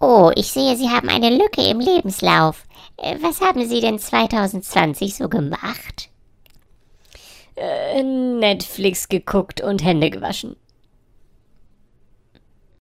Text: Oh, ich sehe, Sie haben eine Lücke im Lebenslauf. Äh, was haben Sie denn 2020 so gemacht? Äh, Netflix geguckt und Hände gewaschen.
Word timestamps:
Oh, 0.00 0.30
ich 0.36 0.52
sehe, 0.52 0.76
Sie 0.76 0.90
haben 0.90 1.08
eine 1.08 1.30
Lücke 1.30 1.62
im 1.62 1.80
Lebenslauf. 1.80 2.64
Äh, 2.96 3.16
was 3.20 3.40
haben 3.40 3.66
Sie 3.68 3.80
denn 3.80 3.98
2020 3.98 5.16
so 5.16 5.28
gemacht? 5.28 6.08
Äh, 7.56 8.02
Netflix 8.02 9.08
geguckt 9.08 9.60
und 9.60 9.82
Hände 9.82 10.10
gewaschen. 10.10 10.54